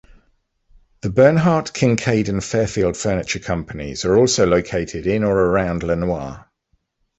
The 1.01 1.11
Bernhardt, 1.11 1.73
Kincaid, 1.75 2.27
and 2.27 2.43
Fairfield 2.43 2.97
furniture 2.97 3.37
companies 3.37 4.03
are 4.03 4.17
also 4.17 4.47
located 4.47 5.05
in 5.05 5.23
or 5.23 5.37
around 5.37 5.83
Lenoir. 5.83 6.49